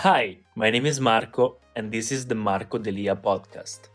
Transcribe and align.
Hi, 0.00 0.36
my 0.54 0.68
name 0.68 0.84
is 0.84 1.00
Marco, 1.00 1.56
and 1.74 1.90
this 1.90 2.12
is 2.12 2.26
the 2.26 2.34
Marco 2.34 2.76
Delia 2.76 3.16
podcast. 3.16 3.88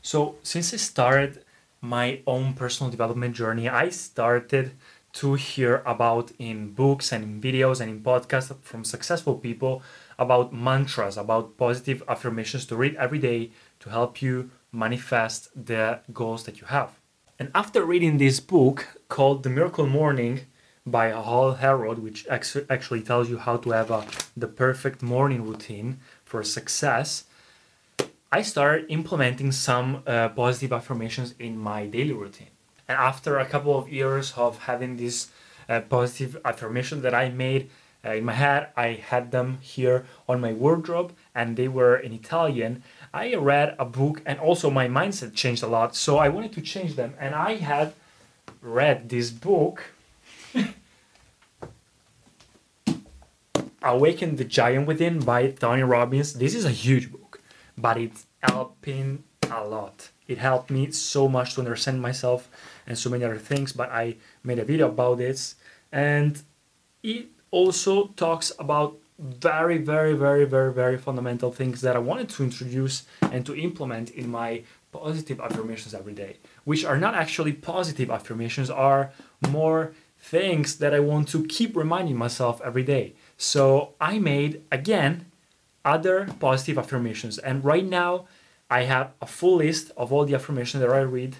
So, 0.00 0.36
since 0.42 0.72
I 0.72 0.78
started 0.78 1.44
my 1.82 2.22
own 2.26 2.54
personal 2.54 2.90
development 2.90 3.36
journey, 3.36 3.68
I 3.68 3.90
started 3.90 4.72
to 5.20 5.34
hear 5.34 5.82
about 5.84 6.32
in 6.38 6.72
books 6.72 7.12
and 7.12 7.24
in 7.24 7.40
videos 7.42 7.78
and 7.78 7.90
in 7.90 8.00
podcasts 8.00 8.56
from 8.62 8.84
successful 8.84 9.34
people 9.34 9.82
about 10.18 10.50
mantras, 10.50 11.18
about 11.18 11.58
positive 11.58 12.02
affirmations 12.08 12.64
to 12.66 12.74
read 12.74 12.96
every 12.96 13.18
day 13.18 13.50
to 13.80 13.90
help 13.90 14.22
you 14.22 14.50
manifest 14.72 15.50
the 15.54 16.00
goals 16.14 16.44
that 16.44 16.58
you 16.58 16.68
have. 16.68 16.98
And 17.38 17.50
after 17.54 17.84
reading 17.84 18.16
this 18.16 18.40
book 18.40 18.86
called 19.10 19.42
The 19.42 19.50
Miracle 19.50 19.86
Morning 19.86 20.46
by 20.86 21.08
Hal 21.08 21.58
Elrod, 21.60 21.98
which 21.98 22.26
actually 22.28 23.02
tells 23.02 23.28
you 23.28 23.38
how 23.38 23.56
to 23.58 23.70
have 23.70 23.90
a, 23.90 24.06
the 24.36 24.48
perfect 24.48 25.02
morning 25.02 25.46
routine 25.46 26.00
for 26.24 26.42
success, 26.42 27.24
I 28.32 28.42
started 28.42 28.86
implementing 28.88 29.52
some 29.52 30.02
uh, 30.06 30.28
positive 30.28 30.72
affirmations 30.72 31.34
in 31.38 31.58
my 31.58 31.86
daily 31.86 32.12
routine. 32.12 32.52
And 32.88 32.96
after 32.96 33.38
a 33.38 33.44
couple 33.44 33.76
of 33.76 33.88
years 33.88 34.32
of 34.36 34.58
having 34.58 34.96
this 34.96 35.28
uh, 35.68 35.80
positive 35.80 36.36
affirmation 36.44 37.02
that 37.02 37.14
I 37.14 37.28
made 37.28 37.70
uh, 38.04 38.12
in 38.12 38.24
my 38.24 38.32
head, 38.32 38.68
I 38.76 38.94
had 38.94 39.30
them 39.30 39.58
here 39.60 40.06
on 40.28 40.40
my 40.40 40.52
wardrobe 40.52 41.12
and 41.34 41.56
they 41.56 41.68
were 41.68 41.96
in 41.96 42.12
Italian. 42.12 42.82
I 43.12 43.34
read 43.34 43.76
a 43.78 43.84
book 43.84 44.22
and 44.24 44.38
also 44.38 44.70
my 44.70 44.88
mindset 44.88 45.34
changed 45.34 45.62
a 45.62 45.66
lot. 45.66 45.94
So 45.94 46.18
I 46.18 46.28
wanted 46.28 46.52
to 46.54 46.60
change 46.60 46.94
them. 46.94 47.14
And 47.18 47.34
I 47.34 47.56
had 47.56 47.94
read 48.62 49.08
this 49.08 49.30
book, 49.30 49.82
Awaken 53.82 54.36
the 54.36 54.44
Giant 54.44 54.86
Within 54.86 55.20
by 55.20 55.52
Tony 55.52 55.82
Robbins. 55.82 56.34
This 56.34 56.54
is 56.54 56.66
a 56.66 56.70
huge 56.70 57.10
book, 57.10 57.40
but 57.78 57.96
it's 57.96 58.26
helping 58.42 59.24
a 59.50 59.64
lot. 59.64 60.10
It 60.28 60.36
helped 60.36 60.70
me 60.70 60.90
so 60.90 61.28
much 61.28 61.54
to 61.54 61.60
understand 61.60 62.02
myself 62.02 62.50
and 62.86 62.98
so 62.98 63.08
many 63.08 63.24
other 63.24 63.38
things, 63.38 63.72
but 63.72 63.90
I 63.90 64.16
made 64.44 64.58
a 64.58 64.66
video 64.66 64.88
about 64.88 65.16
this. 65.16 65.54
And 65.90 66.42
it 67.02 67.28
also 67.50 68.08
talks 68.08 68.52
about 68.58 68.98
very, 69.18 69.78
very, 69.78 70.12
very, 70.12 70.44
very, 70.44 70.72
very 70.74 70.98
fundamental 70.98 71.50
things 71.50 71.80
that 71.80 71.96
I 71.96 72.00
wanted 72.00 72.28
to 72.30 72.42
introduce 72.42 73.04
and 73.22 73.46
to 73.46 73.56
implement 73.56 74.10
in 74.10 74.30
my 74.30 74.62
positive 74.92 75.40
affirmations 75.40 75.94
every 75.94 76.12
day, 76.12 76.36
which 76.64 76.84
are 76.84 76.98
not 76.98 77.14
actually 77.14 77.54
positive 77.54 78.10
affirmations, 78.10 78.68
are 78.68 79.12
more 79.48 79.94
things 80.18 80.76
that 80.76 80.92
I 80.92 81.00
want 81.00 81.28
to 81.28 81.46
keep 81.46 81.74
reminding 81.74 82.16
myself 82.16 82.60
every 82.62 82.82
day. 82.82 83.14
So 83.42 83.94
I 83.98 84.18
made 84.18 84.64
again 84.70 85.24
other 85.82 86.28
positive 86.40 86.76
affirmations, 86.76 87.38
and 87.38 87.64
right 87.64 87.86
now 87.86 88.26
I 88.68 88.82
have 88.82 89.12
a 89.22 89.26
full 89.26 89.56
list 89.56 89.90
of 89.96 90.12
all 90.12 90.26
the 90.26 90.34
affirmations 90.34 90.82
that 90.82 90.90
I 90.90 91.00
read 91.00 91.36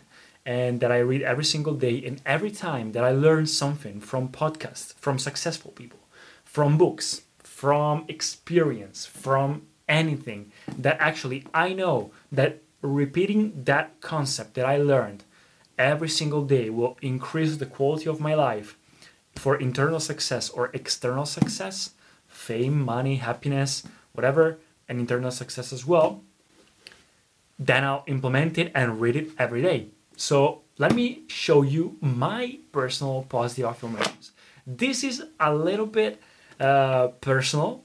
and 0.47 0.81
that 0.81 0.91
I 0.91 1.01
read 1.01 1.21
every 1.21 1.45
single 1.45 1.75
day. 1.75 2.03
And 2.07 2.23
every 2.25 2.51
time 2.51 2.93
that 2.93 3.05
I 3.05 3.11
learn 3.11 3.45
something 3.45 4.01
from 4.01 4.31
podcasts, 4.31 4.95
from 4.95 5.19
successful 5.19 5.73
people, 5.73 5.99
from 6.43 6.79
books, 6.79 7.21
from 7.43 8.07
experience, 8.09 9.05
from 9.05 9.67
anything 9.87 10.53
that 10.79 10.97
actually 11.01 11.45
I 11.53 11.75
know 11.75 12.13
that 12.33 12.63
repeating 12.81 13.65
that 13.65 14.01
concept 14.01 14.55
that 14.55 14.65
I 14.65 14.79
learned 14.79 15.25
every 15.77 16.09
single 16.09 16.47
day 16.47 16.71
will 16.71 16.97
increase 17.03 17.59
the 17.59 17.67
quality 17.67 18.09
of 18.09 18.21
my 18.21 18.33
life 18.33 18.79
for 19.37 19.57
internal 19.57 20.01
success 20.01 20.51
or 20.51 20.71
external 20.75 21.25
success, 21.25 21.91
fame, 22.31 22.81
money, 22.81 23.17
happiness, 23.17 23.83
whatever, 24.13 24.59
and 24.89 24.99
internal 24.99 25.31
success 25.31 25.73
as 25.73 25.85
well, 25.87 26.23
then 27.59 27.85
I'll 27.85 28.05
implement 28.07 28.57
it 28.57 28.73
and 28.75 29.01
read 29.01 29.17
it 29.17 29.29
every 29.39 29.61
day. 29.61 29.89
So 30.17 30.63
let 30.79 30.95
me 30.95 31.25
show 31.29 31.63
you 31.63 31.97
my 32.01 32.59
personal 32.73 33.27
positive 33.29 33.67
affirmations. 33.67 34.33
This 34.67 35.05
is 35.05 35.23
a 35.39 35.55
little 35.55 35.87
bit 35.87 36.21
uh, 36.59 37.09
personal. 37.21 37.85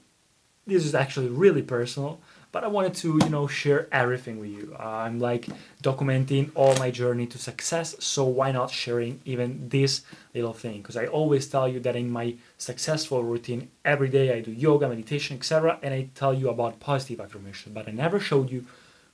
This 0.65 0.85
is 0.85 0.95
actually 0.95 1.27
really 1.27 1.61
personal, 1.61 2.21
but 2.55 2.63
I 2.63 2.67
wanted 2.67 2.93
to, 3.03 3.19
you 3.21 3.29
know, 3.29 3.47
share 3.47 3.89
everything 3.91 4.39
with 4.39 4.49
you. 4.49 4.73
Uh, 4.79 5.03
I'm 5.05 5.19
like 5.19 5.45
documenting 5.83 6.51
all 6.55 6.73
my 6.77 6.89
journey 6.89 7.27
to 7.27 7.37
success, 7.37 7.97
so 7.99 8.23
why 8.23 8.53
not 8.53 8.71
sharing 8.71 9.19
even 9.25 9.67
this 9.67 10.03
little 10.33 10.53
thing? 10.53 10.77
Because 10.77 10.95
I 10.95 11.05
always 11.07 11.47
tell 11.47 11.67
you 11.67 11.81
that 11.81 11.97
in 11.97 12.09
my 12.09 12.35
successful 12.57 13.25
routine, 13.25 13.67
every 13.83 14.07
day 14.07 14.33
I 14.33 14.39
do 14.39 14.53
yoga, 14.53 14.87
meditation, 14.87 15.35
etc., 15.35 15.79
and 15.83 15.93
I 15.93 16.07
tell 16.15 16.33
you 16.33 16.47
about 16.47 16.79
positive 16.79 17.19
affirmation, 17.19 17.73
but 17.73 17.89
I 17.89 17.91
never 17.91 18.21
showed 18.21 18.49
you 18.49 18.65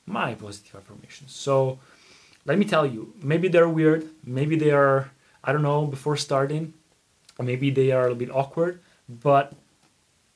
my 0.06 0.36
positive 0.36 0.76
affirmations. 0.76 1.34
So 1.34 1.80
let 2.46 2.60
me 2.60 2.66
tell 2.66 2.86
you, 2.86 3.12
maybe 3.24 3.48
they're 3.48 3.68
weird, 3.68 4.08
maybe 4.24 4.56
they 4.56 4.70
are, 4.70 5.10
I 5.44 5.52
don't 5.52 5.64
know, 5.64 5.88
before 5.88 6.16
starting, 6.16 6.76
maybe 7.40 7.72
they 7.72 7.92
are 7.92 8.02
a 8.02 8.04
little 8.04 8.20
bit 8.20 8.30
awkward, 8.30 8.82
but 9.10 9.54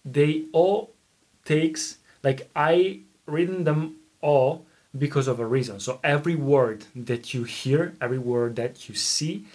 they 0.03 0.45
all 0.53 0.89
takes 1.43 1.99
like 2.25 2.49
I 2.55 2.99
written 3.25 3.63
them 3.63 3.79
all 4.21 4.65
because 4.97 5.27
of 5.27 5.39
a 5.39 5.45
reason. 5.57 5.79
So 5.79 5.99
every 6.03 6.35
word 6.35 6.79
that 7.09 7.33
you 7.33 7.43
hear, 7.43 7.81
every 8.05 8.21
word 8.33 8.55
that 8.61 8.89
you 8.89 8.95
see 8.95 9.45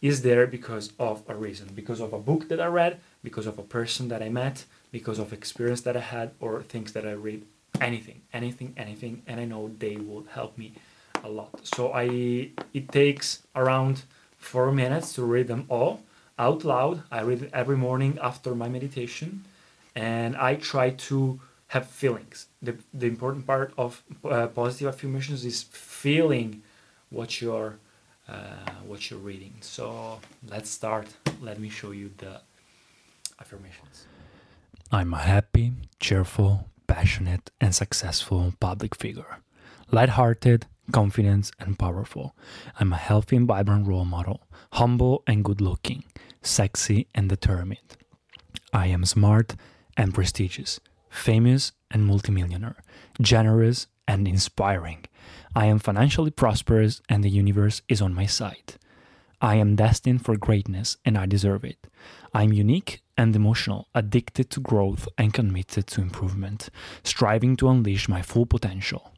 is 0.00 0.22
there 0.22 0.46
because 0.46 0.86
of 0.98 1.22
a 1.28 1.34
reason, 1.34 1.66
because 1.74 2.00
of 2.00 2.12
a 2.12 2.18
book 2.18 2.48
that 2.50 2.60
I 2.60 2.66
read, 2.66 3.00
because 3.22 3.46
of 3.46 3.58
a 3.58 3.62
person 3.78 4.08
that 4.08 4.22
I 4.22 4.28
met, 4.28 4.56
because 4.92 5.18
of 5.18 5.32
experience 5.32 5.80
that 5.86 5.96
I 5.96 6.04
had 6.16 6.28
or 6.40 6.62
things 6.62 6.92
that 6.92 7.06
I 7.06 7.12
read, 7.12 7.40
anything, 7.80 8.20
anything, 8.32 8.74
anything, 8.76 9.22
and 9.26 9.40
I 9.40 9.46
know 9.46 9.70
they 9.78 9.96
will 9.96 10.24
help 10.38 10.56
me 10.58 10.68
a 11.24 11.28
lot. 11.28 11.66
So 11.66 11.92
I 12.04 12.04
it 12.78 12.86
takes 12.92 13.42
around 13.56 14.02
4 14.38 14.72
minutes 14.72 15.14
to 15.14 15.22
read 15.24 15.48
them 15.48 15.64
all 15.68 16.02
out 16.38 16.64
loud. 16.64 17.02
I 17.10 17.22
read 17.22 17.42
it 17.42 17.50
every 17.52 17.78
morning 17.88 18.18
after 18.20 18.54
my 18.54 18.68
meditation, 18.68 19.44
and 19.96 20.36
I 20.36 20.56
try 20.56 20.90
to 21.08 21.40
have 21.68 21.86
feelings. 21.88 22.46
The, 22.62 22.76
the 22.92 23.06
important 23.06 23.46
part 23.46 23.72
of 23.76 24.02
uh, 24.24 24.46
positive 24.48 24.88
affirmations 24.88 25.44
is 25.44 25.62
feeling 25.62 26.62
what 27.10 27.40
you're 27.40 27.78
uh, 28.28 28.70
what 28.86 29.10
you're 29.10 29.18
reading. 29.20 29.54
So 29.60 30.18
let's 30.48 30.70
start. 30.70 31.08
Let 31.42 31.58
me 31.60 31.68
show 31.68 31.90
you 31.90 32.10
the 32.16 32.40
affirmations. 33.40 34.06
I'm 34.90 35.12
a 35.12 35.18
happy, 35.18 35.72
cheerful, 36.00 36.68
passionate, 36.86 37.50
and 37.60 37.74
successful 37.74 38.54
public 38.60 38.94
figure. 38.94 39.38
Lighthearted, 39.90 40.66
confident, 40.92 41.50
and 41.58 41.78
powerful. 41.78 42.34
I'm 42.80 42.92
a 42.92 42.96
healthy 42.96 43.36
and 43.36 43.46
vibrant 43.46 43.86
role 43.86 44.04
model, 44.04 44.46
humble 44.72 45.22
and 45.26 45.44
good 45.44 45.60
looking, 45.60 46.04
sexy 46.42 47.08
and 47.14 47.28
determined. 47.28 47.96
I 48.72 48.86
am 48.86 49.04
smart 49.04 49.54
and 49.96 50.14
prestigious, 50.14 50.80
famous 51.14 51.72
and 51.90 52.04
multimillionaire, 52.04 52.82
generous 53.20 53.86
and 54.06 54.26
inspiring. 54.26 55.04
I 55.54 55.66
am 55.66 55.78
financially 55.78 56.30
prosperous 56.30 57.00
and 57.08 57.22
the 57.22 57.30
universe 57.30 57.82
is 57.88 58.02
on 58.02 58.12
my 58.12 58.26
side. 58.26 58.74
I 59.40 59.54
am 59.56 59.76
destined 59.76 60.24
for 60.24 60.36
greatness 60.36 60.96
and 61.04 61.16
I 61.16 61.26
deserve 61.26 61.64
it. 61.64 61.86
I'm 62.34 62.52
unique 62.52 63.02
and 63.16 63.34
emotional, 63.36 63.88
addicted 63.94 64.50
to 64.50 64.60
growth 64.60 65.06
and 65.16 65.32
committed 65.32 65.86
to 65.88 66.00
improvement, 66.00 66.68
striving 67.04 67.56
to 67.56 67.68
unleash 67.68 68.08
my 68.08 68.20
full 68.20 68.46
potential. 68.46 69.13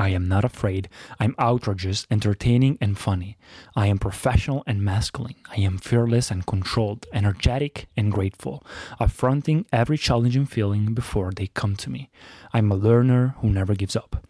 I 0.00 0.08
am 0.08 0.28
not 0.28 0.46
afraid. 0.46 0.88
I'm 1.20 1.34
outrageous, 1.38 2.06
entertaining, 2.10 2.78
and 2.80 2.96
funny. 2.96 3.36
I 3.76 3.88
am 3.88 3.98
professional 3.98 4.64
and 4.66 4.82
masculine. 4.82 5.36
I 5.54 5.60
am 5.60 5.76
fearless 5.76 6.30
and 6.30 6.46
controlled, 6.46 7.04
energetic 7.12 7.86
and 7.98 8.10
grateful, 8.10 8.64
affronting 8.98 9.66
every 9.70 9.98
challenging 9.98 10.46
feeling 10.46 10.94
before 10.94 11.32
they 11.32 11.48
come 11.48 11.76
to 11.76 11.90
me. 11.90 12.08
I'm 12.54 12.72
a 12.72 12.76
learner 12.76 13.34
who 13.40 13.50
never 13.50 13.74
gives 13.74 13.94
up. 13.94 14.26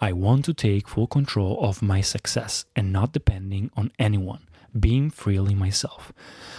I 0.00 0.14
want 0.14 0.46
to 0.46 0.54
take 0.54 0.88
full 0.88 1.06
control 1.06 1.58
of 1.60 1.82
my 1.82 2.00
success 2.00 2.64
and 2.74 2.90
not 2.90 3.12
depending 3.12 3.70
on 3.76 3.92
anyone, 3.98 4.46
being 4.72 5.10
freely 5.10 5.54
myself. 5.54 6.14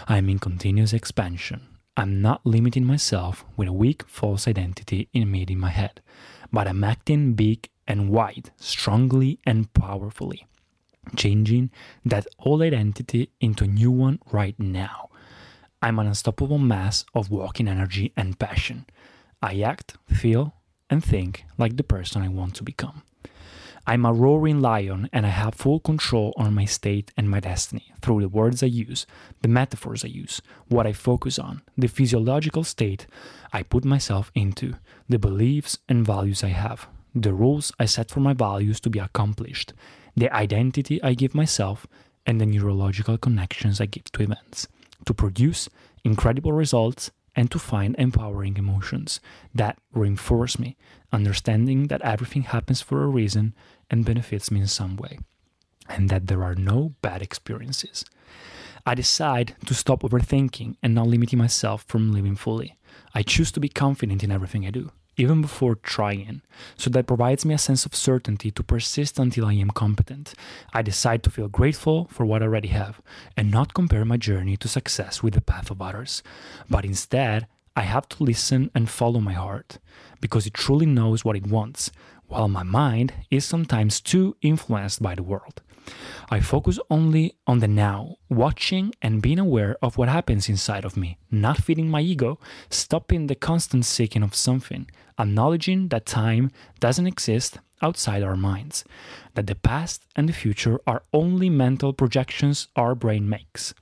I 0.08 0.18
am 0.18 0.30
in 0.30 0.38
continuous 0.38 0.94
expansion. 0.94 1.62
I'm 1.98 2.22
not 2.22 2.46
limiting 2.46 2.86
myself 2.86 3.44
with 3.58 3.68
a 3.68 3.74
weak 3.74 4.04
false 4.08 4.48
identity 4.48 5.10
in 5.14 5.32
made 5.32 5.50
in 5.50 5.58
my 5.58 5.72
head, 5.72 6.00
but 6.52 6.68
I'm 6.68 6.84
acting 6.84 7.34
big 7.34 7.68
and 7.92 8.10
wide, 8.10 8.52
strongly 8.56 9.38
and 9.46 9.74
powerfully, 9.74 10.48
changing 11.18 11.70
that 12.06 12.26
old 12.40 12.62
identity 12.62 13.30
into 13.42 13.66
a 13.66 13.68
new 13.68 13.92
one 13.92 14.18
right 14.32 14.58
now. 14.58 15.10
I'm 15.82 16.00
an 16.00 16.08
unstoppable 16.08 16.58
mass 16.58 17.04
of 17.14 17.30
walking 17.30 17.68
energy 17.68 18.14
and 18.16 18.40
passion. 18.40 18.86
I 19.42 19.60
act, 19.60 19.98
feel, 20.08 20.54
and 20.90 21.04
think 21.04 21.44
like 21.58 21.76
the 21.76 21.84
person 21.84 22.22
I 22.22 22.30
want 22.30 22.56
to 22.56 22.64
become. 22.64 23.04
I'm 23.86 24.06
a 24.06 24.14
roaring 24.14 24.62
lion 24.62 25.10
and 25.12 25.26
I 25.26 25.30
have 25.30 25.56
full 25.56 25.82
control 25.82 26.34
on 26.38 26.54
my 26.54 26.64
state 26.64 27.12
and 27.18 27.30
my 27.30 27.42
destiny 27.42 27.92
through 28.02 28.22
the 28.22 28.30
words 28.30 28.64
I 28.64 28.68
use, 28.68 29.06
the 29.42 29.50
metaphors 29.50 30.06
I 30.06 30.08
use, 30.08 30.42
what 30.70 30.88
I 30.88 30.94
focus 30.94 31.38
on, 31.38 31.62
the 31.78 31.88
physiological 31.88 32.64
state 32.64 33.06
I 33.52 33.64
put 33.64 33.84
myself 33.84 34.32
into, 34.34 34.76
the 35.10 35.20
beliefs 35.20 35.80
and 35.90 36.06
values 36.06 36.42
I 36.42 36.50
have, 36.50 36.88
the 37.14 37.34
rules 37.34 37.72
I 37.80 37.86
set 37.86 38.10
for 38.10 38.20
my 38.20 38.34
values 38.34 38.80
to 38.82 38.90
be 38.90 39.00
accomplished, 39.00 39.74
the 40.16 40.34
identity 40.34 41.02
I 41.04 41.14
give 41.14 41.36
myself, 41.36 41.88
and 42.26 42.40
the 42.40 42.46
neurological 42.46 43.18
connections 43.18 43.82
I 43.82 43.88
give 43.88 44.06
to 44.12 44.24
events 44.24 44.68
to 45.06 45.14
produce 45.14 45.68
incredible 46.04 46.54
results 46.54 47.12
and 47.36 47.50
to 47.50 47.60
find 47.60 47.96
empowering 47.98 48.58
emotions 48.58 49.20
that 49.56 49.80
reinforce 49.94 50.60
me, 50.60 50.76
understanding 51.12 51.88
that 51.88 52.02
everything 52.02 52.44
happens 52.44 52.82
for 52.82 53.04
a 53.04 53.08
reason 53.08 53.56
and 53.90 54.06
benefits 54.06 54.52
me 54.52 54.60
in 54.60 54.68
some 54.68 54.98
way, 54.98 55.20
and 55.88 56.10
that 56.10 56.28
there 56.28 56.44
are 56.44 56.56
no 56.56 56.94
bad 57.02 57.22
experiences. 57.22 58.06
I 58.86 58.96
decide 58.96 59.56
to 59.66 59.74
stop 59.74 60.02
overthinking 60.02 60.76
and 60.84 60.94
not 60.94 61.08
limiting 61.08 61.40
myself 61.40 61.86
from 61.88 62.12
living 62.12 62.36
fully. 62.36 62.78
I 63.14 63.24
choose 63.24 63.52
to 63.54 63.60
be 63.60 63.70
confident 63.70 64.24
in 64.24 64.32
everything 64.32 64.66
I 64.66 64.72
do 64.72 64.92
even 65.18 65.42
before 65.42 65.76
trying. 65.76 66.42
So 66.78 66.90
that 66.90 67.08
provides 67.08 67.46
me 67.46 67.54
a 67.54 67.58
sense 67.58 67.86
of 67.86 67.96
certainty 67.96 68.52
to 68.52 68.64
persist 68.64 69.20
until 69.20 69.46
I 69.46 69.54
am 69.54 69.72
competent. 69.72 70.34
I 70.74 70.82
decide 70.82 71.24
to 71.24 71.30
feel 71.30 71.48
grateful 71.48 72.08
for 72.12 72.26
what 72.26 72.42
I 72.42 72.46
already 72.46 72.70
have 72.70 73.02
and 73.36 73.52
not 73.52 73.74
compare 73.74 74.06
my 74.06 74.18
journey 74.18 74.58
to 74.58 74.68
success 74.68 75.22
with 75.22 75.34
the 75.34 75.42
path 75.42 75.70
of 75.72 75.82
others. 75.82 76.24
But 76.70 76.86
instead, 76.86 77.48
I 77.76 77.82
have 77.82 78.10
to 78.10 78.24
listen 78.24 78.70
and 78.76 78.90
follow 78.90 79.20
my 79.20 79.34
heart 79.34 79.80
because 80.20 80.46
it 80.46 80.54
truly 80.54 80.86
knows 80.86 81.24
what 81.24 81.36
it 81.36 81.48
wants, 81.48 81.92
while 82.28 82.48
my 82.48 82.64
mind 82.64 83.14
is 83.30 83.46
sometimes 83.46 84.02
too 84.02 84.36
influenced 84.42 85.02
by 85.02 85.16
the 85.16 85.24
world. 85.24 85.62
I 86.30 86.40
focus 86.40 86.80
only 86.90 87.36
on 87.46 87.60
the 87.60 87.68
now, 87.68 88.16
watching 88.30 88.94
and 89.02 89.22
being 89.22 89.40
aware 89.40 89.76
of 89.82 89.98
what 89.98 90.10
happens 90.10 90.48
inside 90.48 90.86
of 90.86 90.96
me, 90.96 91.18
not 91.30 91.58
feeding 91.58 91.90
my 91.90 92.02
ego, 92.02 92.40
stopping 92.70 93.28
the 93.28 93.36
constant 93.36 93.86
seeking 93.86 94.24
of 94.24 94.36
something, 94.36 94.90
acknowledging 95.20 95.90
that 95.90 96.06
time 96.06 96.52
doesn't 96.80 97.08
exist 97.08 97.60
outside 97.82 98.24
our 98.24 98.38
minds, 98.38 98.84
that 99.34 99.48
the 99.48 99.56
past 99.56 100.06
and 100.16 100.30
the 100.30 100.34
future 100.34 100.80
are 100.86 101.04
only 101.14 101.50
mental 101.50 101.94
projections 101.94 102.68
our 102.76 102.96
brain 102.96 103.28
makes, 103.28 103.74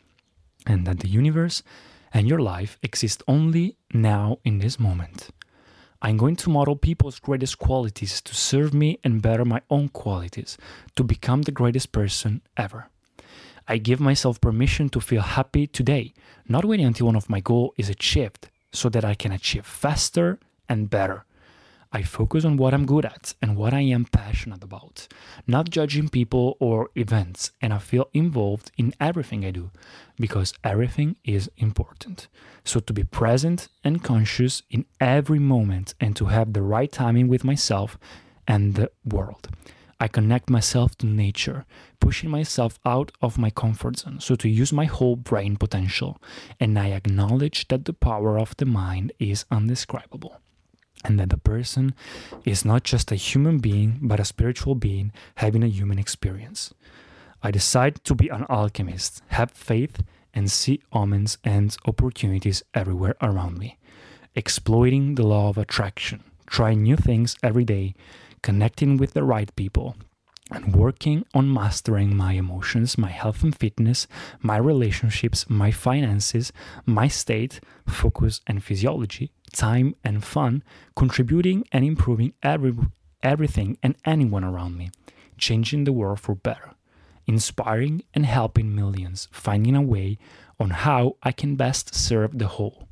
and 0.66 0.88
that 0.88 1.00
the 1.00 1.10
universe 1.10 1.62
and 2.14 2.28
your 2.28 2.40
life 2.40 2.78
exist 2.82 3.22
only 3.28 3.78
now 3.94 4.40
in 4.44 4.60
this 4.60 4.80
moment. 4.80 5.30
I'm 6.02 6.16
going 6.16 6.38
to 6.38 6.50
model 6.50 6.78
people's 6.78 7.20
greatest 7.20 7.58
qualities 7.58 8.22
to 8.22 8.34
serve 8.34 8.74
me 8.74 9.00
and 9.04 9.22
better 9.22 9.44
my 9.44 9.62
own 9.70 9.90
qualities 9.90 10.58
to 10.96 11.04
become 11.04 11.42
the 11.42 11.52
greatest 11.52 11.92
person 11.92 12.42
ever. 12.56 12.88
I 13.68 13.78
give 13.78 14.00
myself 14.00 14.40
permission 14.40 14.90
to 14.90 15.02
feel 15.02 15.22
happy 15.22 15.68
today, 15.68 16.14
not 16.48 16.66
waiting 16.66 16.86
until 16.86 17.08
one 17.08 17.18
of 17.18 17.30
my 17.30 17.42
goals 17.42 17.74
is 17.78 17.90
achieved 17.90 18.50
so 18.72 18.88
that 18.90 19.04
I 19.04 19.14
can 19.14 19.32
achieve 19.32 19.66
faster 19.66 20.40
and 20.70 20.90
better. 20.90 21.26
I 21.92 22.04
focus 22.04 22.46
on 22.46 22.58
what 22.58 22.76
I'm 22.76 22.86
good 22.86 23.04
at 23.04 23.34
and 23.42 23.58
what 23.58 23.74
I 23.74 23.82
am 23.82 24.06
passionate 24.06 24.64
about, 24.64 25.08
not 25.48 25.72
judging 25.72 26.08
people 26.08 26.56
or 26.60 26.92
events, 26.96 27.52
and 27.62 27.74
I 27.74 27.80
feel 27.80 28.10
involved 28.14 28.72
in 28.78 28.94
everything 29.00 29.44
I 29.44 29.50
do 29.50 29.72
because 30.20 30.54
everything 30.64 31.16
is 31.24 31.50
important. 31.58 32.28
So, 32.64 32.80
to 32.80 32.94
be 32.94 33.04
present 33.04 33.70
and 33.84 34.04
conscious 34.04 34.62
in 34.70 34.86
every 35.00 35.40
moment 35.40 35.96
and 36.00 36.16
to 36.18 36.26
have 36.26 36.54
the 36.54 36.62
right 36.62 36.92
timing 36.92 37.28
with 37.28 37.44
myself 37.44 37.98
and 38.48 38.76
the 38.76 38.92
world. 39.04 39.48
I 40.00 40.08
connect 40.08 40.48
myself 40.48 40.96
to 41.00 41.08
nature, 41.08 41.66
pushing 42.00 42.30
myself 42.30 42.78
out 42.86 43.12
of 43.20 43.40
my 43.40 43.50
comfort 43.50 43.98
zone, 43.98 44.20
so 44.20 44.36
to 44.36 44.48
use 44.48 44.72
my 44.72 44.86
whole 44.86 45.16
brain 45.16 45.58
potential, 45.58 46.22
and 46.60 46.78
I 46.78 46.90
acknowledge 46.90 47.68
that 47.70 47.86
the 47.86 47.94
power 47.94 48.38
of 48.38 48.56
the 48.58 48.66
mind 48.66 49.12
is 49.18 49.46
undescribable 49.50 50.40
and 51.04 51.20
that 51.20 51.30
the 51.30 51.38
person 51.38 51.94
is 52.46 52.66
not 52.66 52.84
just 52.84 53.12
a 53.12 53.16
human 53.16 53.60
being, 53.60 54.00
but 54.02 54.20
a 54.20 54.26
spiritual 54.26 54.76
being 54.76 55.12
having 55.36 55.64
a 55.64 55.68
human 55.68 56.00
experience. 56.00 56.74
I 57.42 57.52
decide 57.52 58.04
to 58.04 58.16
be 58.16 58.28
an 58.30 58.46
alchemist, 58.50 59.22
have 59.30 59.52
faith, 59.52 60.04
and 60.34 60.52
see 60.52 60.82
omens 60.92 61.38
and 61.44 61.76
opportunities 61.86 62.64
everywhere 62.74 63.16
around 63.22 63.58
me, 63.58 63.78
exploiting 64.36 65.16
the 65.16 65.26
law 65.26 65.50
of 65.50 65.58
attraction, 65.58 66.24
trying 66.48 66.84
new 66.84 66.96
things 66.96 67.36
every 67.42 67.64
day, 67.64 67.96
connecting 68.42 68.98
with 68.98 69.14
the 69.14 69.24
right 69.24 69.56
people, 69.56 69.96
and 70.52 70.76
working 70.76 71.26
on 71.34 71.54
mastering 71.54 72.16
my 72.16 72.34
emotions, 72.34 72.98
my 72.98 73.10
health 73.10 73.44
and 73.44 73.56
fitness, 73.56 74.08
my 74.42 74.58
relationships, 74.58 75.50
my 75.50 75.72
finances, 75.72 76.52
my 76.86 77.08
state, 77.08 77.60
focus, 77.86 78.42
and 78.48 78.64
physiology 78.64 79.32
time, 79.50 79.96
and 80.04 80.24
fun, 80.24 80.64
contributing 80.96 81.64
and 81.72 81.84
improving 81.86 82.34
every, 82.44 82.76
everything 83.22 83.78
and 83.84 83.96
anyone 84.06 84.44
around 84.44 84.78
me, 84.78 84.90
changing 85.38 85.84
the 85.84 85.94
world 85.94 86.20
for 86.20 86.36
better, 86.36 86.72
inspiring 87.28 88.04
and 88.14 88.26
helping 88.26 88.76
millions, 88.76 89.28
finding 89.32 89.76
a 89.76 89.82
way 89.82 90.18
on 90.60 90.70
how 90.70 91.16
I 91.24 91.32
can 91.32 91.56
best 91.56 91.96
serve 91.96 92.38
the 92.38 92.48
whole. 92.48 92.88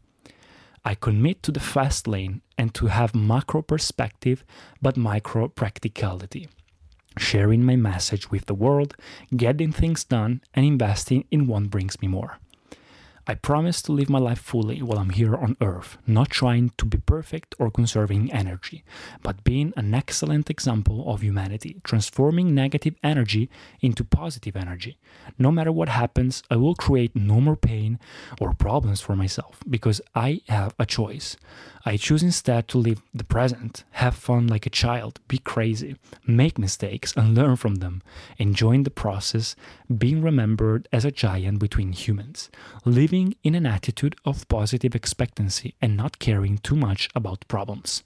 I 0.84 0.96
commit 0.96 1.44
to 1.44 1.52
the 1.52 1.60
fast 1.60 2.08
lane 2.08 2.42
and 2.58 2.74
to 2.76 2.88
have 2.88 3.14
macro 3.14 3.62
perspective 3.62 4.46
but 4.82 4.96
micro 4.96 5.48
practicality. 5.50 6.48
Sharing 7.18 7.64
my 7.64 7.76
message 7.76 8.32
with 8.32 8.46
the 8.46 8.54
world, 8.54 8.96
getting 9.36 9.72
things 9.72 10.04
done, 10.04 10.42
and 10.54 10.66
investing 10.66 11.26
in 11.32 11.48
what 11.48 11.70
brings 11.70 12.02
me 12.02 12.08
more. 12.08 12.38
I 13.30 13.36
promise 13.36 13.82
to 13.82 13.92
live 13.92 14.10
my 14.10 14.20
life 14.20 14.40
fully 14.40 14.82
while 14.82 14.98
I'm 14.98 15.10
here 15.10 15.36
on 15.36 15.58
earth, 15.60 15.98
not 16.08 16.30
trying 16.30 16.72
to 16.78 16.86
be 16.86 16.98
perfect 16.98 17.56
or 17.60 17.70
conserving 17.70 18.32
energy, 18.32 18.86
but 19.22 19.44
being 19.44 19.74
an 19.76 19.94
excellent 19.94 20.50
example 20.50 21.04
of 21.12 21.22
humanity, 21.22 21.82
transforming 21.84 22.56
negative 22.56 22.96
energy 23.04 23.50
into 23.82 24.06
positive 24.06 24.56
energy. 24.56 24.98
No 25.38 25.52
matter 25.52 25.74
what 25.74 25.90
happens, 25.90 26.42
I 26.50 26.56
will 26.56 26.76
create 26.76 27.18
no 27.18 27.42
more 27.42 27.58
pain 27.58 28.00
or 28.40 28.54
problems 28.54 29.02
for 29.02 29.18
myself 29.18 29.60
because 29.70 30.00
I 30.16 30.40
have 30.48 30.74
a 30.80 30.86
choice. 30.86 31.36
I 31.86 31.98
choose 31.98 32.24
instead 32.24 32.68
to 32.70 32.78
live 32.78 33.02
the 33.14 33.24
present, 33.24 33.84
have 33.92 34.16
fun 34.16 34.48
like 34.48 34.66
a 34.66 34.70
child, 34.84 35.20
be 35.28 35.38
crazy, 35.38 35.96
make 36.26 36.58
mistakes 36.58 37.14
and 37.16 37.36
learn 37.36 37.56
from 37.56 37.76
them, 37.76 38.02
enjoying 38.38 38.84
the 38.84 38.90
process, 38.90 39.56
being 39.98 40.22
remembered 40.22 40.88
as 40.92 41.06
a 41.06 41.12
giant 41.12 41.60
between 41.60 41.94
humans, 41.94 42.50
living 42.84 43.17
in 43.44 43.56
an 43.56 43.66
attitude 43.66 44.16
of 44.26 44.48
positive 44.48 44.96
expectancy 44.96 45.76
and 45.82 45.96
not 45.96 46.20
caring 46.20 46.58
too 46.58 46.76
much 46.76 47.10
about 47.16 47.48
problems. 47.48 48.04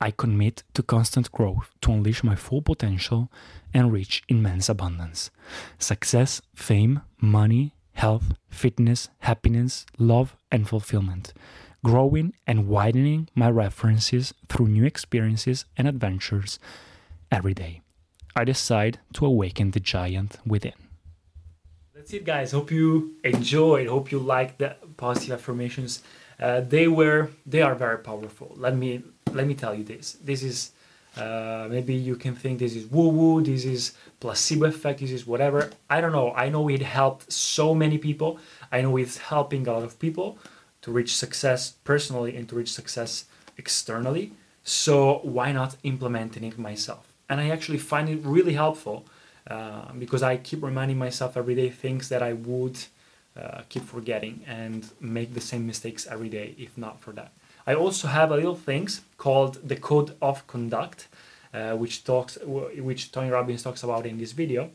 I 0.00 0.10
commit 0.12 0.62
to 0.74 0.82
constant 0.82 1.32
growth 1.32 1.70
to 1.80 1.92
unleash 1.92 2.22
my 2.22 2.36
full 2.36 2.62
potential 2.62 3.30
and 3.74 3.92
reach 3.92 4.22
immense 4.28 4.68
abundance. 4.68 5.30
Success, 5.78 6.40
fame, 6.54 7.00
money, 7.20 7.74
health, 7.94 8.34
fitness, 8.48 9.08
happiness, 9.20 9.84
love, 9.98 10.36
and 10.52 10.68
fulfillment 10.68 11.32
growing 11.84 12.34
and 12.46 12.68
widening 12.68 13.28
my 13.34 13.50
references 13.50 14.34
through 14.48 14.68
new 14.68 14.84
experiences 14.84 15.64
and 15.76 15.86
adventures 15.86 16.58
every 17.30 17.54
day. 17.54 17.80
I 18.34 18.44
decide 18.44 18.98
to 19.14 19.26
awaken 19.26 19.72
the 19.72 19.80
giant 19.80 20.38
within. 20.46 20.87
That's 22.08 22.22
it, 22.22 22.24
guys. 22.24 22.52
Hope 22.52 22.70
you 22.70 23.16
enjoyed. 23.22 23.86
Hope 23.86 24.10
you 24.10 24.18
liked 24.18 24.60
the 24.60 24.76
positive 24.96 25.32
affirmations. 25.32 26.02
Uh, 26.40 26.60
they 26.62 26.88
were, 26.88 27.28
they 27.44 27.60
are 27.60 27.74
very 27.74 27.98
powerful. 27.98 28.54
Let 28.56 28.74
me 28.74 29.02
let 29.34 29.46
me 29.46 29.52
tell 29.52 29.74
you 29.74 29.84
this. 29.84 30.16
This 30.24 30.42
is 30.42 30.70
uh, 31.18 31.66
maybe 31.68 31.94
you 31.94 32.16
can 32.16 32.34
think 32.34 32.60
this 32.60 32.74
is 32.74 32.86
woo 32.86 33.08
woo, 33.08 33.42
this 33.42 33.66
is 33.66 33.92
placebo 34.20 34.68
effect, 34.68 35.00
this 35.00 35.10
is 35.10 35.26
whatever. 35.26 35.68
I 35.90 36.00
don't 36.00 36.12
know. 36.12 36.32
I 36.32 36.48
know 36.48 36.70
it 36.70 36.80
helped 36.80 37.30
so 37.30 37.74
many 37.74 37.98
people. 37.98 38.38
I 38.72 38.80
know 38.80 38.96
it's 38.96 39.18
helping 39.18 39.68
a 39.68 39.72
lot 39.74 39.82
of 39.82 39.98
people 39.98 40.38
to 40.80 40.90
reach 40.90 41.14
success 41.14 41.72
personally 41.84 42.34
and 42.36 42.48
to 42.48 42.56
reach 42.56 42.72
success 42.72 43.26
externally. 43.58 44.32
So 44.64 45.20
why 45.24 45.52
not 45.52 45.76
implementing 45.82 46.44
it 46.44 46.58
myself? 46.58 47.12
And 47.28 47.38
I 47.38 47.50
actually 47.50 47.76
find 47.92 48.08
it 48.08 48.24
really 48.24 48.54
helpful 48.54 49.04
uh, 49.48 49.92
because 49.98 50.22
I 50.22 50.36
keep 50.36 50.62
reminding 50.62 50.98
myself 50.98 51.36
every 51.36 51.54
day 51.54 51.70
things 51.70 52.08
that 52.10 52.22
I 52.22 52.34
would 52.34 52.78
uh, 53.36 53.62
keep 53.68 53.84
forgetting 53.84 54.42
and 54.46 54.88
make 55.00 55.34
the 55.34 55.40
same 55.40 55.66
mistakes 55.66 56.06
every 56.06 56.28
day 56.28 56.54
if 56.58 56.76
not 56.76 57.00
for 57.00 57.12
that. 57.12 57.32
I 57.66 57.74
also 57.74 58.08
have 58.08 58.30
a 58.30 58.36
little 58.36 58.56
things 58.56 59.02
called 59.16 59.68
the 59.68 59.76
code 59.76 60.16
of 60.20 60.46
conduct, 60.46 61.08
uh, 61.54 61.72
which 61.72 62.04
talks, 62.04 62.38
which 62.44 63.12
Tony 63.12 63.30
Robbins 63.30 63.62
talks 63.62 63.82
about 63.82 64.06
in 64.06 64.18
this 64.18 64.32
video, 64.32 64.70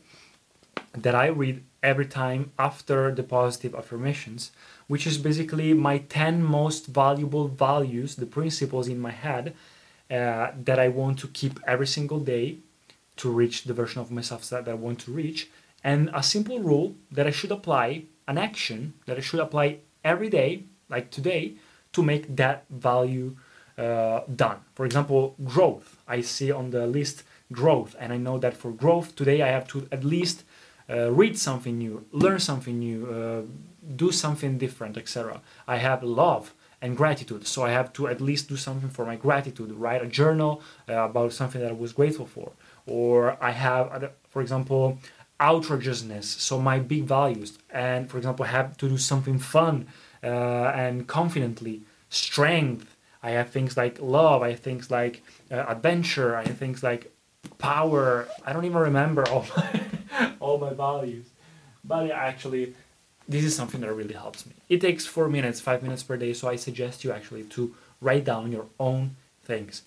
that 0.92 1.14
I 1.14 1.26
read 1.26 1.62
every 1.82 2.06
time 2.06 2.52
after 2.58 3.14
the 3.14 3.22
positive 3.22 3.74
affirmations, 3.74 4.52
which 4.86 5.06
is 5.06 5.18
basically 5.18 5.74
my 5.74 5.98
10 5.98 6.42
most 6.42 6.86
valuable 6.86 7.48
values, 7.48 8.16
the 8.16 8.26
principles 8.26 8.88
in 8.88 8.98
my 9.00 9.10
head 9.10 9.54
uh, 10.10 10.52
that 10.64 10.78
I 10.78 10.88
want 10.88 11.18
to 11.20 11.28
keep 11.28 11.58
every 11.66 11.86
single 11.86 12.20
day 12.20 12.58
to 13.16 13.30
reach 13.30 13.64
the 13.64 13.74
version 13.74 14.00
of 14.00 14.10
myself 14.10 14.48
that 14.50 14.68
I 14.68 14.74
want 14.74 15.00
to 15.00 15.12
reach, 15.12 15.50
and 15.82 16.10
a 16.12 16.22
simple 16.22 16.60
rule 16.60 16.94
that 17.10 17.26
I 17.26 17.30
should 17.30 17.52
apply, 17.52 18.04
an 18.26 18.38
action 18.38 18.94
that 19.06 19.16
I 19.16 19.20
should 19.20 19.40
apply 19.40 19.78
every 20.02 20.30
day, 20.30 20.64
like 20.88 21.10
today, 21.10 21.54
to 21.92 22.02
make 22.02 22.36
that 22.36 22.64
value 22.70 23.36
uh, 23.78 24.20
done. 24.34 24.58
For 24.74 24.86
example, 24.86 25.34
growth. 25.44 25.96
I 26.06 26.20
see 26.20 26.50
on 26.50 26.70
the 26.70 26.86
list 26.86 27.22
growth, 27.52 27.94
and 27.98 28.12
I 28.12 28.16
know 28.16 28.38
that 28.38 28.56
for 28.56 28.70
growth 28.70 29.14
today 29.16 29.42
I 29.42 29.48
have 29.48 29.66
to 29.68 29.86
at 29.92 30.04
least 30.04 30.44
uh, 30.88 31.10
read 31.10 31.38
something 31.38 31.78
new, 31.78 32.04
learn 32.12 32.38
something 32.38 32.78
new, 32.78 33.06
uh, 33.06 33.42
do 33.96 34.12
something 34.12 34.58
different, 34.58 34.96
etc. 34.96 35.40
I 35.66 35.76
have 35.76 36.02
love 36.02 36.54
and 36.82 36.96
gratitude, 36.96 37.46
so 37.46 37.62
I 37.64 37.70
have 37.70 37.92
to 37.94 38.08
at 38.08 38.20
least 38.20 38.48
do 38.48 38.56
something 38.56 38.90
for 38.90 39.06
my 39.06 39.16
gratitude, 39.16 39.72
write 39.72 40.02
a 40.02 40.06
journal 40.06 40.62
uh, 40.88 40.94
about 40.94 41.32
something 41.32 41.60
that 41.60 41.70
I 41.70 41.74
was 41.74 41.92
grateful 41.92 42.26
for. 42.26 42.52
Or 42.86 43.36
I 43.42 43.50
have, 43.50 44.12
for 44.28 44.42
example, 44.42 44.98
outrageousness, 45.40 46.28
so 46.28 46.60
my 46.60 46.78
big 46.78 47.04
values, 47.04 47.58
and 47.70 48.10
for 48.10 48.18
example, 48.18 48.44
have 48.44 48.76
to 48.78 48.88
do 48.88 48.98
something 48.98 49.38
fun 49.38 49.86
uh, 50.22 50.26
and 50.26 51.06
confidently, 51.06 51.82
strength. 52.08 52.96
I 53.22 53.30
have 53.30 53.50
things 53.50 53.76
like 53.76 53.98
love, 54.00 54.42
I 54.42 54.50
have 54.50 54.60
things 54.60 54.90
like 54.90 55.22
uh, 55.50 55.64
adventure, 55.68 56.36
I 56.36 56.44
have 56.46 56.58
things 56.58 56.82
like 56.82 57.12
power. 57.58 58.28
I 58.44 58.52
don't 58.52 58.64
even 58.64 58.78
remember 58.78 59.26
all 59.28 59.46
my 59.56 60.32
all 60.40 60.58
my 60.58 60.72
values. 60.72 61.26
But 61.84 62.10
actually, 62.10 62.74
this 63.28 63.44
is 63.44 63.54
something 63.54 63.80
that 63.80 63.92
really 63.92 64.14
helps 64.14 64.46
me. 64.46 64.54
It 64.68 64.80
takes 64.80 65.06
four 65.06 65.28
minutes, 65.28 65.60
five 65.60 65.82
minutes 65.82 66.02
per 66.02 66.16
day, 66.16 66.32
so 66.32 66.48
I 66.48 66.56
suggest 66.56 67.04
you 67.04 67.12
actually 67.12 67.44
to 67.44 67.74
write 68.00 68.24
down 68.24 68.52
your 68.52 68.66
own 68.78 69.16
things. 69.42 69.82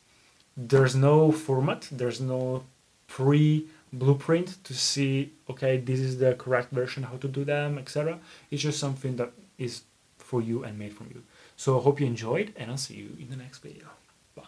There's 0.55 0.95
no 0.95 1.31
format, 1.31 1.87
there's 1.91 2.19
no 2.19 2.63
pre 3.07 3.67
blueprint 3.91 4.63
to 4.63 4.73
see, 4.73 5.33
okay, 5.49 5.77
this 5.77 5.99
is 5.99 6.19
the 6.19 6.35
correct 6.35 6.71
version, 6.71 7.03
how 7.03 7.17
to 7.17 7.27
do 7.27 7.43
them, 7.43 7.77
etc. 7.77 8.19
It's 8.51 8.61
just 8.61 8.79
something 8.79 9.15
that 9.15 9.31
is 9.57 9.83
for 10.17 10.41
you 10.41 10.63
and 10.63 10.77
made 10.77 10.93
from 10.93 11.07
you. 11.13 11.23
So 11.55 11.79
I 11.79 11.81
hope 11.81 11.99
you 11.99 12.05
enjoyed, 12.05 12.53
and 12.57 12.69
I'll 12.69 12.77
see 12.77 12.95
you 12.95 13.15
in 13.19 13.29
the 13.29 13.37
next 13.37 13.59
video. 13.59 13.85
Bye. 14.35 14.43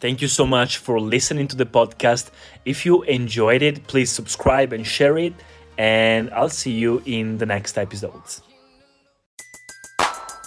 Thank 0.00 0.22
you 0.22 0.28
so 0.28 0.46
much 0.46 0.78
for 0.78 1.00
listening 1.00 1.48
to 1.48 1.56
the 1.56 1.66
podcast. 1.66 2.30
If 2.64 2.86
you 2.86 3.02
enjoyed 3.02 3.62
it, 3.62 3.86
please 3.86 4.10
subscribe 4.10 4.72
and 4.72 4.86
share 4.86 5.18
it 5.18 5.34
and 5.78 6.28
I'll 6.30 6.50
see 6.50 6.72
you 6.72 7.00
in 7.06 7.38
the 7.38 7.46
next 7.46 7.78
episodes. 7.78 8.42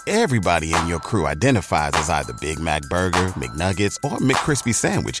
Everybody 0.06 0.74
in 0.74 0.88
your 0.88 0.98
crew 0.98 1.26
identifies 1.26 1.92
as 1.94 2.10
either 2.10 2.34
Big 2.40 2.58
Mac 2.58 2.82
Burger, 2.82 3.28
McNuggets, 3.38 3.96
or 4.04 4.18
McCrispy 4.18 4.74
Sandwich, 4.74 5.20